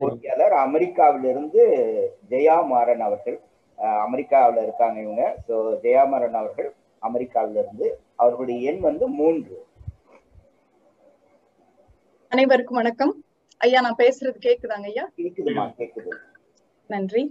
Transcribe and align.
போட்டியாளர் 0.00 0.54
அமெரிக்காவிலிருந்து 0.66 1.62
ஜெயா 2.30 2.56
மாறன் 2.72 3.00
அவர்கள் 3.00 3.38
அமெரிக்காவுல 4.06 4.62
இருக்காங்க 4.62 4.98
இவங்க. 5.00 5.36
ஸோ 5.46 5.54
ஜெயா 5.84 6.02
மாறன் 6.12 6.38
அவர்கள் 6.40 6.68
அமெரிக்காவிலிருந்து. 7.02 7.86
அவர்களுடைய 8.16 8.58
எண் 8.70 8.80
வந்து 8.80 9.06
மூன்று. 9.20 9.56
அனைவருக்கும் 12.32 12.80
வணக்கம். 12.80 13.12
ஐயா 13.60 13.80
நான் 13.80 14.00
பேசுறது 14.02 14.38
கேக்குதாங்க 14.46 14.86
ஐயா? 14.92 15.04
கேக்குதுமா 15.18 15.64
கேக்குது. 15.78 16.10
நன்றி. 16.90 17.22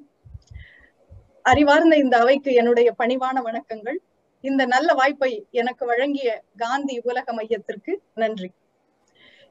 அறிவார்ந்த 1.45 1.95
இந்த 1.95 2.15
அவைக்கு 2.17 2.51
என்னுடைய 2.53 2.89
பணிவான 3.01 3.41
வணக்கங்கள். 3.49 3.97
இந்த 4.43 4.65
நல்ல 4.65 4.93
வாய்ப்பை 4.93 5.31
எனக்கு 5.61 5.83
வழங்கிய 5.85 6.29
காந்தி 6.57 6.95
உலக 7.03 7.33
மையத்திற்கு 7.33 7.93
நன்றி. 8.23 8.49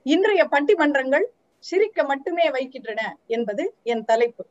இன்றைய 0.07 0.43
பட்டிமன்றங்கள் 0.45 1.27
சிரிக்க 1.65 1.99
மட்டுமே 2.11 2.47
வைக்கின்றன 2.57 3.03
என்பது 3.37 3.65
என் 3.93 4.07
தலைப்பு. 4.11 4.45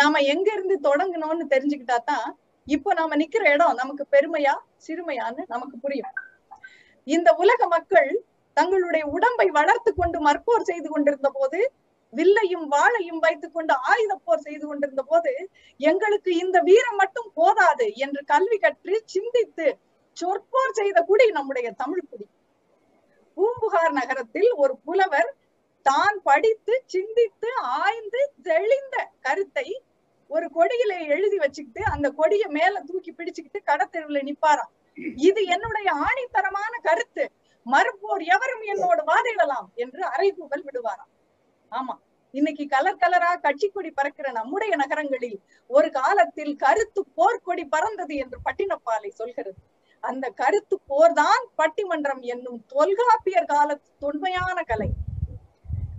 நாம 0.00 0.20
எங்க 0.32 0.48
இருந்து 0.56 0.76
தொடங்கணும்னு 0.88 1.46
தெரிஞ்சுக்கிட்டா 1.54 1.98
தான் 2.10 2.28
இப்போ 2.66 2.90
நாம 3.00 3.16
நிக்கிற 3.20 3.44
இடம் 3.54 3.78
நமக்கு 3.82 4.04
பெருமையா 4.14 4.54
சிறுமையான்னு 4.86 5.42
நமக்கு 5.54 5.76
புரியும். 5.84 6.12
இந்த 7.06 7.28
உலக 7.42 7.60
மக்கள் 7.76 8.10
தங்களுடைய 8.56 9.04
உடம்பை 9.16 9.46
வளர்த்து 9.58 9.90
கொண்டு 9.92 10.18
மற்போர் 10.26 10.68
செய்து 10.70 10.88
கொண்டிருந்த 10.88 11.28
போது 11.38 11.60
வில்லையும் 12.12 12.64
வாழையும் 12.72 13.20
வைத்துக் 13.24 13.54
கொண்டு 13.54 13.74
ஆயுத 13.90 14.12
போர் 14.24 14.44
செய்து 14.46 14.64
கொண்டிருந்த 14.66 15.02
போது 15.10 15.32
எங்களுக்கு 15.80 16.30
இந்த 16.44 16.58
வீரம் 16.68 16.98
மட்டும் 17.02 17.28
போதாது 17.38 17.86
என்று 18.04 18.20
கல்வி 18.32 18.58
கற்று 18.58 18.94
சிந்தித்து 19.14 19.66
சொற்போர் 20.16 20.76
செய்த 20.80 20.98
குடி 21.02 21.26
நம்முடைய 21.38 21.68
தமிழ் 21.82 22.08
குடி 22.10 22.26
பூம்புகார் 23.36 23.94
நகரத்தில் 24.00 24.50
ஒரு 24.62 24.74
புலவர் 24.86 25.30
தான் 25.86 26.16
படித்து 26.28 26.74
சிந்தித்து 26.86 27.50
ஆய்ந்து 27.80 28.20
தெளிந்த 28.42 28.96
கருத்தை 29.20 29.68
ஒரு 30.30 30.46
கொடியில 30.56 30.92
எழுதி 31.14 31.38
வச்சுக்கிட்டு 31.38 31.82
அந்த 31.94 32.06
கொடியை 32.10 32.48
மேல 32.58 32.82
தூக்கி 32.88 33.12
பிடிச்சுக்கிட்டு 33.12 33.60
கடத்தெருவுல 33.70 34.20
நிப்பாராம். 34.28 34.70
இது 35.28 35.40
என்னுடைய 35.54 35.88
ஆணித்தரமான 36.06 36.72
கருத்து. 36.88 37.24
மறுப்போர் 37.66 38.22
எவரும் 38.34 38.64
என்னோடு 38.72 39.02
வாதிடலாம் 39.10 39.68
என்று 39.74 40.02
அறைகூவல் 40.12 40.64
விடுவாராம். 40.68 41.10
ஆமா 41.72 41.96
இன்னைக்கு 42.34 42.64
கலர் 42.66 43.00
கலரா 43.02 43.30
கட்சி 43.44 43.68
கொடி 43.68 43.90
பறக்கிற 43.90 44.26
நம்முடைய 44.30 44.72
நகரங்களில் 44.76 45.38
ஒரு 45.70 45.88
காலத்தில் 45.90 46.54
கருத்து 46.56 47.00
போர்க்கொடி 47.18 47.64
பறந்தது 47.74 48.14
என்று 48.16 48.38
பட்டினப்பாலை 48.46 49.10
சொல்கிறது. 49.20 49.56
அந்த 50.04 50.26
கருத்து 50.40 50.76
போர்தான் 50.90 51.44
பட்டிமன்றம் 51.60 52.22
என்னும் 52.34 52.60
தொல்காப்பியர் 52.74 53.52
காலத்து 53.54 53.88
தொன்மையான 53.98 54.58
கலை. 54.62 54.88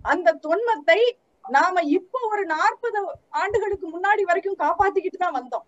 அந்த 0.01 0.39
தொன்மத்தை 0.41 0.99
நாம 1.49 1.81
இப்போ 1.81 2.19
ஒரு 2.31 2.45
நாற்பது 2.45 3.19
ஆண்டுகளுக்கு 3.29 3.87
முன்னாடி 3.89 4.21
வரைக்கும் 4.21 4.59
காப்பாத்திக்கிட்டு 4.59 5.19
தான் 5.19 5.37
வந்தோம். 5.39 5.65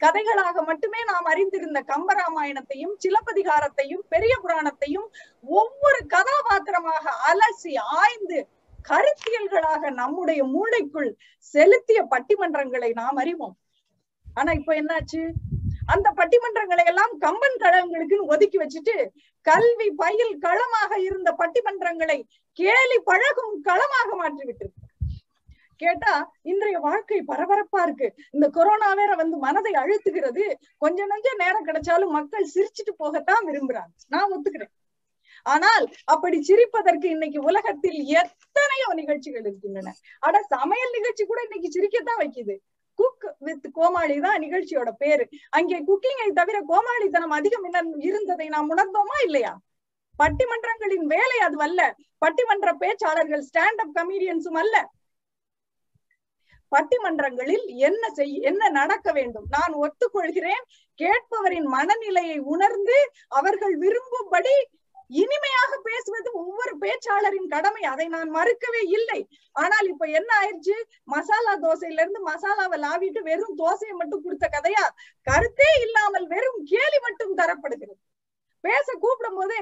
கதைகளாக 0.00 0.64
மட்டுமே 0.64 1.04
நாம் 1.04 1.24
அறிந்திருந்த 1.24 1.84
கம்பராமாயணத்தையும் 1.86 2.94
சிலப்பதிகாரத்தையும் 3.04 4.02
பெரிய 4.08 4.38
புராணத்தையும் 4.42 5.06
ஒவ்வொரு 5.42 6.06
கதாபாத்திரமாக 6.06 7.12
அலசி 7.30 7.74
ஆய்ந்து 7.76 8.48
கருத்தியல்களாக 8.88 9.90
நம்முடைய 9.90 10.44
மூளைக்குள் 10.44 11.10
செலுத்திய 11.38 12.02
பட்டிமன்றங்களை 12.02 12.92
நாம் 12.92 13.16
அறிவோம். 13.16 13.56
ஆனா 14.34 14.52
இப்ப 14.52 14.74
என்னாச்சு? 14.74 15.22
அந்த 15.94 16.08
பட்டிமன்றங்களை 16.18 16.84
எல்லாம் 16.92 17.12
கம்பன் 17.24 17.60
கழகங்களுக்குன்னு 17.64 18.30
ஒதுக்கி 18.34 18.58
வச்சுட்டு 18.62 18.96
கல்வி 19.46 19.88
பயில் 20.02 20.34
களமாக 20.46 20.92
இருந்த 21.08 21.30
பட்டிமன்றங்களை 21.40 22.18
கேலி 22.58 22.98
பழகும் 23.10 23.54
களமாக 23.68 24.08
மாற்றி 24.22 24.44
விட்டிருக்கு 24.48 24.84
கேட்டா 25.82 26.12
இன்றைய 26.50 26.76
வாழ்க்கை 26.84 27.18
பரபரப்பா 27.30 27.80
இருக்கு. 27.86 28.08
இந்த 28.34 28.46
கொரோனா 28.56 28.88
வேற 29.00 29.10
வந்து 29.20 29.36
மனதை 29.44 29.72
அழுத்துகிறது. 29.82 30.44
கொஞ்ச 30.82 30.98
நஞ்ச 31.12 31.28
நேரம் 31.42 31.66
கிடைச்சாலும் 31.68 32.14
மக்கள் 32.18 32.52
சிரிச்சுட்டு 32.54 32.92
போகத்தான் 33.02 33.42
விரும்புறாங்க. 33.48 33.92
நான் 34.14 34.32
ஒத்துக்கிறேன். 34.34 34.72
ஆனால் 35.46 35.84
அப்படி 36.14 36.38
சிரிப்பதற்கு 36.48 37.08
இன்னைக்கு 37.16 37.40
உலகத்தில் 37.50 37.98
எத்தனையோ 38.20 38.88
நிகழ்ச்சிகள் 39.00 39.44
இருக்கின்றன. 39.44 39.92
ஆனா 40.26 40.38
சமையல் 40.54 40.96
நிகழ்ச்சி 40.96 41.24
கூட 41.24 41.40
இன்னைக்கு 41.46 41.68
சிரிக்கத்தான் 41.76 42.20
வைக்குது. 42.22 42.56
குக் 42.96 43.26
வித் 43.38 43.66
கோமாளி 43.72 44.16
தான் 44.20 44.42
நிகழ்ச்சியோட 44.42 44.90
பேரு. 44.98 45.24
அங்கே 45.50 45.78
குக்கிங்கை 45.88 46.28
தவிர 46.34 46.58
கோமாளித்தனம் 46.68 47.36
அதிகம் 47.38 47.66
இருந்ததை 48.08 48.48
நாம் 48.48 48.70
உணர்ந்தோமா 48.70 49.16
இல்லையா? 49.24 49.52
பட்டிமன்றங்களின் 50.18 51.06
வேலை 51.14 51.38
அது 51.46 51.58
அல்ல. 51.60 51.80
பட்டிமன்ற 52.24 52.68
பேச்சாளர்கள் 52.82 53.44
ஸ்டாண்ட் 53.48 53.82
அப் 53.84 53.96
கமீடியன்ஸும் 53.98 54.60
அல்ல. 54.62 54.76
பட்டிமன்றங்களில் 56.72 57.66
என்ன 57.88 58.10
செய் 58.10 58.34
என்ன 58.40 58.68
நடக்க 58.68 59.12
வேண்டும்? 59.12 59.46
நான் 59.50 59.74
ஒத்துக்கொள்கிறேன். 59.82 60.64
கேட்பவரின் 60.98 61.68
மனநிலையை 61.74 62.38
உணர்ந்து 62.54 62.96
அவர்கள் 63.40 63.74
விரும்பும்படி 63.78 64.54
பேச்சாளரின் 67.06 67.50
கடமை. 67.54 67.82
அதை 67.92 68.06
நான் 68.14 68.30
மறுக்கவே 68.36 68.82
இல்லை. 68.98 69.20
ஆனால் 69.56 69.86
இப்ப 69.92 70.04
என்ன 70.18 70.30
ஆயிடுச்சு? 70.40 70.76
மசாலா 71.14 71.52
தோசையில 71.66 72.02
இருந்து 72.04 72.20
மசாலாவை 72.30 72.78
லாவிட்டு 72.86 73.20
வெறும் 73.30 73.58
தோசையை 73.62 73.94
மட்டும் 74.00 74.24
கொடுத்த 74.24 74.46
கதையா? 74.56 74.84
கருத்தே 75.26 75.70
இல்லாமல் 75.86 76.26
வெறும் 76.34 76.60
கேலி 76.72 76.98
மட்டும் 77.06 77.36
தரப்படுகிறது. 77.42 78.00
பேச 78.64 78.86
கூப்பிடும் 79.04 79.38
போதே 79.40 79.60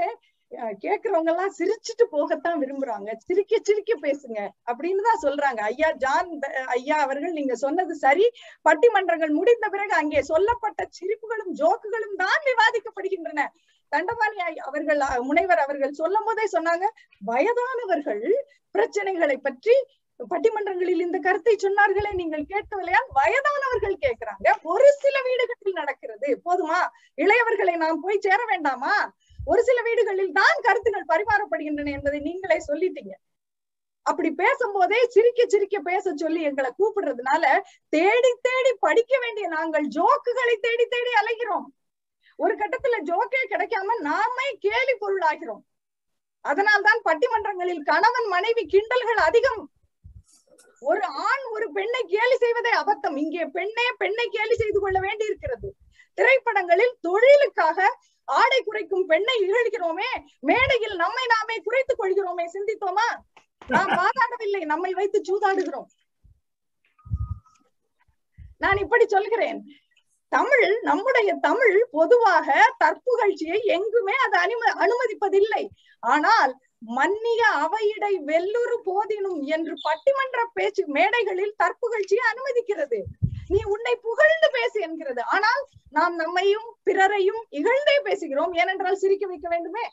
கேக்குறவங்க 0.83 1.31
எல்லாம் 1.33 1.55
சிரிச்சுட்டு 1.59 2.05
போகத்தான் 2.15 2.59
விரும்புறாங்க. 2.63 3.11
சிரிக்க 3.27 3.55
சிரிக்க 3.69 3.93
பேசுங்க 4.05 4.39
அப்படின்னு 4.71 5.03
தான் 5.07 5.23
சொல்றாங்க. 5.25 5.61
ஐயா 5.71 5.89
ஜான் 6.03 6.31
ஐயா 6.77 6.97
அவர்கள் 7.05 7.37
நீங்க 7.39 7.55
சொன்னது 7.63 7.95
சரி. 8.05 8.27
பட்டிமன்றங்கள் 8.69 9.33
முடிந்த 9.39 9.69
பிறகு 9.75 9.95
அங்கே 10.01 10.21
சொல்லப்பட்ட 10.33 10.87
சிரிப்புகளும் 10.99 11.53
ஜோக்குகளும் 11.61 12.17
தான் 12.23 12.41
விவாதிக்கப்படுகின்றன. 12.51 13.49
தண்டபாணி 13.95 14.39
அவர்கள் 14.69 15.03
முனைவர் 15.29 15.65
அவர்கள் 15.65 15.99
சொல்லும் 16.03 16.27
போதே 16.29 16.47
சொன்னாங்க 16.57 16.87
வயதானவர்கள் 17.33 18.25
பிரச்சனைகளை 18.79 19.37
பற்றி 19.49 19.77
பட்டிமன்றங்களில் 20.31 21.05
இந்த 21.05 21.19
கருத்தை 21.27 21.53
சொன்னார்களே 21.63 22.11
நீங்கள் 22.19 22.45
கேட்கவில்லையா 22.51 23.01
வயதானவர்கள் 23.19 23.97
கேட்கிறாங்க. 24.05 24.47
ஒரு 24.73 24.89
சில 25.03 25.17
வீடுகளில் 25.27 25.79
நடக்கிறது. 25.81 26.29
போதுமா? 26.47 26.79
இளையவர்களை 27.23 27.75
நாம் 27.83 28.03
போய் 28.05 28.25
சேர 28.27 28.41
வேண்டாமா? 28.53 28.95
ஒரு 29.51 29.63
சில 29.69 29.79
வீடுகளில் 29.87 30.37
தான் 30.39 30.63
கருத்துகள் 30.67 31.11
பரிமாறப்படுகின்றன 31.13 31.93
என்பதை 31.97 32.21
நீங்களே 32.29 32.59
சொல்லிட்டீங்க. 32.69 33.15
அப்படி 34.07 34.31
பேசும்போதே 34.43 35.01
சிரிக்க 35.15 35.45
சிரிக்க 35.53 35.77
பேச 35.91 36.13
சொல்லி 36.23 36.41
எங்களை 36.51 36.71
கூப்பிடுறதுனால 36.79 37.45
தேடி 37.97 38.33
தேடி 38.49 38.73
படிக்க 38.87 39.19
வேண்டிய 39.25 39.49
நாங்கள் 39.57 39.87
ஜோக்குகளை 39.97 40.57
தேடி 40.67 40.87
தேடி 40.95 41.13
அலைகிறோம். 41.23 41.67
ஒரு 42.37 42.55
கட்டத்துல 42.55 42.97
ஜோக்கே 43.05 43.41
கிடைக்காம 43.51 44.01
நாமே 44.01 44.57
கேலி 44.61 44.95
பொருளாகிறோம். 45.01 45.63
அதனால்தான் 46.41 47.01
பட்டிமன்றங்களில் 47.05 47.83
கணவன் 47.83 48.27
மனைவி 48.27 48.67
கிண்டல்கள் 48.67 49.21
அதிகம். 49.21 49.71
ஒரு 50.81 51.01
ஆண் 51.05 51.45
ஒரு 51.53 51.73
பெண்ணை 51.73 52.03
கேலி 52.07 52.37
செய்வதே 52.37 52.73
அபத்தம். 52.73 53.17
இங்கே 53.17 53.45
பெண்ணே 53.45 53.93
பெண்ணை 53.99 54.29
கேலி 54.31 54.55
செய்து 54.55 54.81
கொள்ள 54.81 55.01
வேண்டி 55.01 55.25
இருக்கிறது 55.25 55.75
திரைப்படங்களில் 56.15 56.99
தொழிலுக்காக 57.01 57.99
ஆடை 58.25 58.63
குறைக்கும் 58.63 59.07
பெண்ணை 59.07 59.35
இகழ்கிறோமே. 59.41 60.11
மேடையில் 60.41 60.97
நம்மை 60.97 61.25
நாமே 61.27 61.57
குறைத்துக் 61.57 62.03
கொள்கிறோமே. 62.03 62.45
சிந்தித்தோமா? 62.53 63.09
நாம் 63.67 63.89
வாதாடவில்லை. 63.89 64.61
நம்மை 64.65 64.93
வைத்து 64.93 65.21
சூதாடுகிறோம். 65.21 65.87
நான் 68.59 68.77
இப்படி 68.77 69.09
சொல்கிறேன். 69.09 69.65
தமிழ் 70.29 70.81
நம்முடைய 70.81 71.35
தமிழ் 71.35 71.87
பொதுவாக 71.91 72.75
தற்புகழ்ச்சியை 72.85 73.59
எங்குமே 73.65 74.13
அது 74.13 74.37
அனும 74.39 74.73
அனுமதிப்பதில்லை. 74.85 75.69
ஆனால் 76.01 76.53
மன்னிய 76.79 77.43
அவையிடை 77.49 78.19
வெல்லுறு 78.19 78.77
போதினும் 78.85 79.41
என்று 79.41 79.75
பட்டிமன்ற 79.87 80.45
பேச்சு 80.53 80.83
மேடைகளில் 80.87 81.55
தற்புகழ்ச்சியை 81.63 82.25
அனுமதிக்கிறது. 82.33 82.99
நீ 83.49 83.61
உன்னை 83.65 83.97
புகழ்ந்து 83.97 84.51
பேசு 84.51 84.81
என்கிறது. 84.81 85.23
ஆனால் 85.23 85.63
நாம் 85.91 86.15
நம்மையும் 86.15 86.77
பிறரையும் 86.85 87.43
இகழ்ந்தே 87.51 87.97
பேசுகிறோம். 88.05 88.53
ஏனென்றால் 88.53 88.95
சிரிக்க 88.95 89.27
வைக்க 89.27 89.49
வேண்டுமே? 89.49 89.85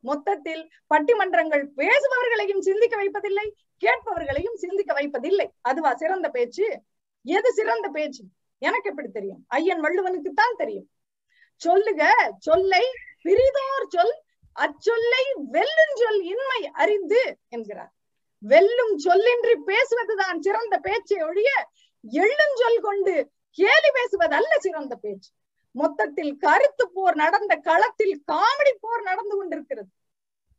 மொத்தத்தில் 0.00 0.70
பட்டிமன்றங்கள் 0.94 1.64
பேசுபவர்களையும் 1.76 2.58
சிந்திக்க 2.58 2.96
வைப்பதில்லை 2.96 3.46
கேட்பவர்களையும் 3.84 4.54
சிந்திக்க 4.54 4.92
வைப்பதில்லை. 4.94 5.46
அதுவா 5.62 5.94
சிறந்த 5.94 6.28
பேச்சு? 6.28 6.80
எது 7.22 7.52
சிறந்த 7.52 7.88
பேச்சு? 7.88 8.22
எனக்கு 8.60 8.90
எப்படி 8.90 9.08
தெரியும்? 9.08 9.44
ஐயன் 9.48 9.82
வள்ளுவனுக்கு 9.82 10.30
தான் 10.34 10.54
தெரியும். 10.56 10.90
சொல்லுக 11.56 12.32
சொல்லை 12.38 12.84
பிரிதோர் 13.24 13.86
சொல் 13.88 14.14
அச்சொல்லை 14.60 15.24
வெல்லும் 15.34 15.94
சொல் 15.94 16.22
இன்மை 16.22 16.70
அறிந்து 16.72 17.38
என்கிறார். 17.48 17.92
வெல்லும் 18.38 18.98
சொல்லின்றி 18.98 19.56
பேசுவதுதான் 19.66 20.38
சிறந்த 20.40 20.78
பேச்சை 20.78 21.22
ஒழிய 21.22 21.68
எள்ளும் 22.12 22.54
சொல் 22.54 22.80
கொண்டு 22.80 23.30
கேலி 23.50 23.90
பேசுவது 23.92 24.34
அல்ல 24.34 24.58
சிறந்த 24.58 24.94
பேச்சு. 24.96 25.30
மொத்தத்தில் 25.72 26.36
கருத்து 26.36 26.90
போர் 26.92 27.14
நடந்த 27.14 27.56
களத்தில் 27.56 28.24
காமெடி 28.32 28.74
போர் 28.80 29.02
நடந்து 29.02 29.36
கொண்டிருக்கிறது. 29.36 29.88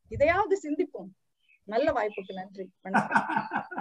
இதையாவது 0.10 0.60
சிந்திப்போம். 0.64 1.12
நல்ல 1.64 1.92
வாய்ப்புக்கு 1.92 2.34
நன்றி. 2.34 2.70
வணக்கம். 2.82 3.26